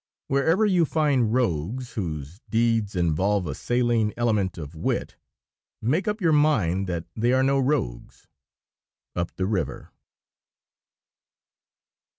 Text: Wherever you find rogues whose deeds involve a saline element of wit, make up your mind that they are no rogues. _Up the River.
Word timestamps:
Wherever 0.25 0.65
you 0.65 0.83
find 0.85 1.31
rogues 1.31 1.91
whose 1.93 2.41
deeds 2.49 2.95
involve 2.95 3.45
a 3.45 3.53
saline 3.53 4.15
element 4.17 4.57
of 4.57 4.73
wit, 4.73 5.15
make 5.79 6.07
up 6.07 6.19
your 6.19 6.33
mind 6.33 6.87
that 6.87 7.05
they 7.15 7.33
are 7.33 7.43
no 7.43 7.59
rogues. 7.59 8.25
_Up 9.15 9.35
the 9.35 9.45
River. 9.45 9.91